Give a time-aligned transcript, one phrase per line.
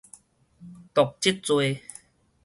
[0.95, 1.79] 瀆職罪